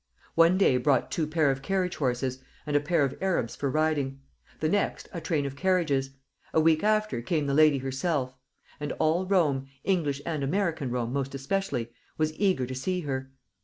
One 0.33 0.57
day 0.57 0.77
brought 0.77 1.11
two 1.11 1.27
pair 1.27 1.51
of 1.51 1.61
carriage 1.61 1.97
horses, 1.97 2.39
and 2.65 2.75
a 2.75 2.79
pair 2.79 3.03
of 3.03 3.13
Arabs 3.21 3.55
for 3.55 3.69
riding; 3.69 4.19
the 4.59 4.67
next, 4.67 5.07
a 5.13 5.21
train 5.21 5.45
of 5.45 5.55
carriages; 5.55 6.09
a 6.55 6.59
week 6.59 6.83
after 6.83 7.21
came 7.21 7.45
the 7.45 7.53
lady 7.53 7.77
herself; 7.77 8.35
and 8.79 8.93
all 8.93 9.27
Rome 9.27 9.67
English 9.83 10.19
and 10.25 10.43
American 10.43 10.89
Rome 10.89 11.13
most 11.13 11.35
especially 11.35 11.91
was 12.17 12.33
eager 12.33 12.65
to 12.65 12.73
see 12.73 13.01
her. 13.01 13.29